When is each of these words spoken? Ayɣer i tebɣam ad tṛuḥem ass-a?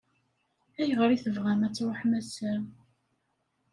Ayɣer 0.79 1.09
i 1.11 1.17
tebɣam 1.23 1.61
ad 1.67 1.73
tṛuḥem 1.73 2.11
ass-a? 2.19 2.53